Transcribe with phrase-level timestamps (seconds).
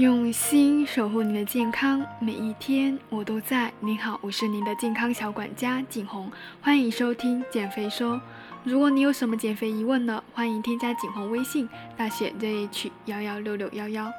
[0.00, 3.70] 用心守护你的健康，每一天我都在。
[3.80, 6.32] 您好，我是您的健康小管家景红，
[6.62, 8.18] 欢迎收听减肥说。
[8.64, 11.68] 如果你有什么减肥疑问呢，欢迎添加景红微信，
[11.98, 14.10] 大写 ZH 幺幺六六幺幺。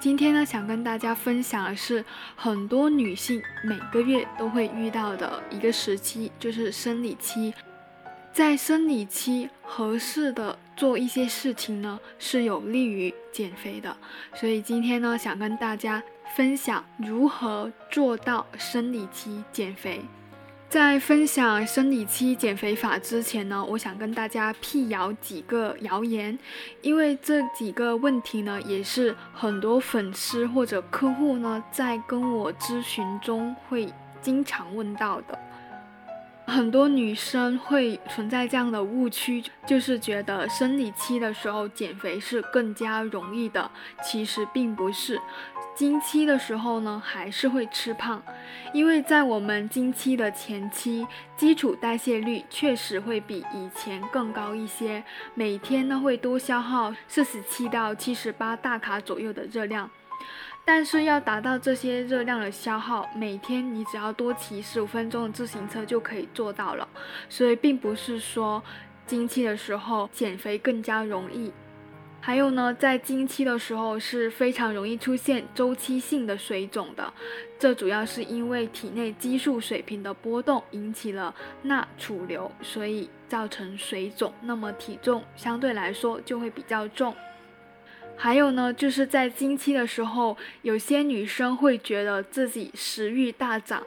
[0.00, 7.54] 今天呢，想跟大家分享的是很多女性每个月都会遇到的一个时期，就是生理期。
[8.38, 13.96] 在生理期合适的做一些事情呢，是有利于减肥的。
[14.32, 16.00] 所以今天呢，想跟大家
[16.36, 20.00] 分享如何做到生理期减肥。
[20.68, 26.38] 在分享生理期减肥法之前呢，我想跟大家辟谣几个谣言，
[26.80, 35.36] 因为这几个问题呢，也是很多粉丝或者客户呢在跟我咨询中会经常问到的。
[36.48, 43.70] 很多女生会存在这样的误区，就是觉得生理期的时候减肥是更加容易的，
[44.02, 45.20] 其实并不是。
[45.74, 48.20] 经期的时候呢，还是会吃胖，
[48.72, 59.88] 因为在我们经期的前期，基础代谢率确实会比以前更高一些，每天呢会多消耗四十七到七十八大卡左右的热量。
[60.68, 66.86] 但是要达到这些热量的消耗，每天你只要多骑十五分钟的自行车就可以做到了。
[67.30, 68.62] 所以并不是说
[69.06, 71.50] 经期的时候减肥更加容易。
[72.20, 77.10] 还有呢，在经期的时候是非常容易出现周期性的水肿的，
[77.58, 84.30] 这主要是因为体内激素水平的波动引起了钠储留，所以造成水肿。
[84.42, 87.14] 那么体重相对来说就会比较重。
[88.20, 93.80] 还有呢，就是在经期的时候，有些女生会觉得自己食欲大涨，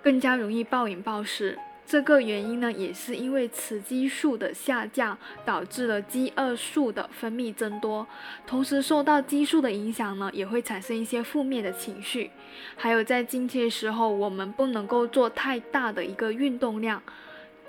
[0.00, 1.58] 更加容易暴饮暴食。
[1.84, 8.06] 这个原因呢，也是因为雌激素的下降导致了饥饿素的分泌增多，
[8.46, 12.30] 同时受到激素的影响呢，也会产生一些负面的情绪。
[12.76, 17.02] 还有在经期的时候，我们不能够做太大的一个运动量，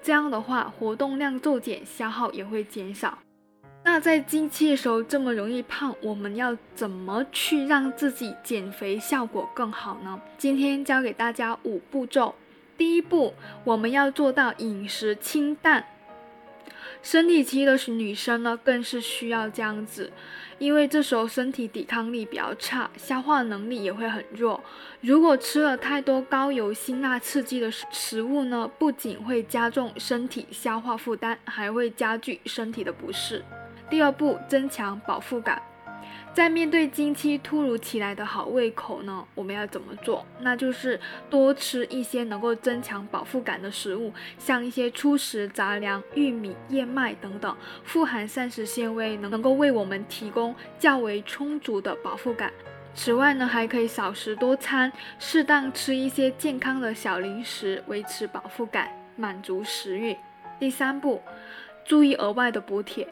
[0.03, 3.17] 这样的话活动量骤减，消耗也会减少。
[3.93, 10.19] 那在经期的时候这么容易胖，我们要怎么去让自己减肥效果更好呢？
[10.35, 12.33] 今天教给大家五步骤。
[12.75, 15.85] 第一步，我们要做到饮食清淡。
[17.03, 20.11] 生理期的女生呢，更是需要这样子，
[20.57, 24.59] 因为这时候身体抵抗力比较差，消化能力也会很弱。
[25.01, 33.45] 如果吃了太多高油、辛辣、刺激的食物呢，不仅会加重身体消化负担，还会加剧身体的不适。
[33.93, 35.61] 第二步，增强饱腹感。
[36.33, 40.25] 在面对经期突如其来的好胃口呢，我们要怎么做？
[40.39, 40.99] 那就是
[41.29, 52.51] 多吃一些能够增强饱腹感的食物，像一些粗食、杂粮、玉米、燕麦等等，富含膳食纤维，能够为我们提供较为充足的饱腹感。
[52.95, 60.17] 此外呢，还可以少食多餐，适当吃一些健康的小零食，维持饱腹感，满足食欲。
[60.59, 61.21] 第三步，
[61.85, 63.07] 注意额外的补铁。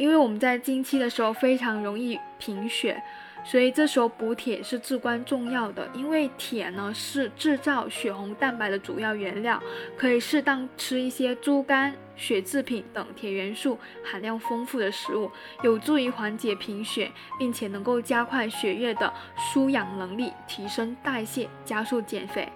[0.00, 3.02] 因为我们在经期的时候非常容易贫血，
[3.44, 5.86] 所以这时候补铁是至关重要的。
[5.92, 9.62] 因为铁呢是制造血红蛋白的主要原料，
[9.98, 15.30] 可以适当吃一些猪肝、血制品等铁元素含量丰富的食物，
[15.62, 22.48] 有助于缓解贫血，并且能够加快血液的输氧能力，提升代谢，加速减肥。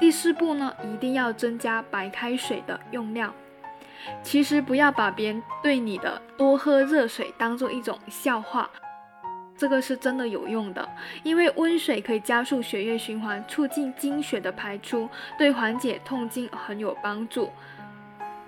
[0.00, 3.34] 第四步呢，一定要增加白开水的用量。
[4.22, 8.68] 其实不要把别人对你的多喝热水当做一种笑话，
[9.56, 10.88] 这个是真的有用的，
[11.22, 17.50] 因为温水可以加速血液循环，促进经血的排出，对缓解痛经很有帮助。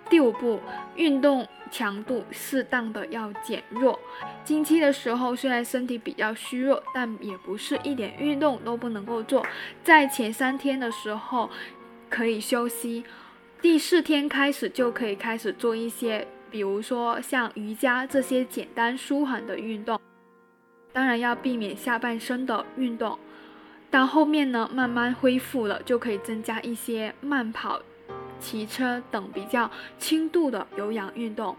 [0.09, 0.60] 第五步，
[0.97, 3.97] 运动强度适当的要减弱。
[4.43, 9.47] 经期的时候虽然身体比较虚弱，但也不是一点运动都不能够做，
[9.84, 11.49] 在前三天的时候
[12.09, 13.05] 可以休息。
[13.62, 20.00] 第四天开始就可以开始做一些，比如说像瑜伽这些简单舒缓的运动，
[20.94, 23.18] 当然要避免下半身的运动。
[23.91, 27.83] 到后面呢，慢慢恢复了，就可以增加一些慢跑、
[28.39, 31.54] 骑车等比较轻度的有氧运动。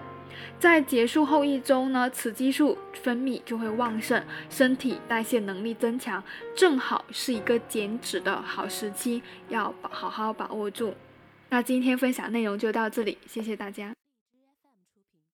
[0.58, 6.24] 在结束后一周呢，雌激素分泌就会旺盛，身体代谢能力增强，
[6.56, 10.96] 正好是一个减脂的好时期，要好好把握住。
[11.52, 13.94] 那今天分享内容就到这里，谢谢大家。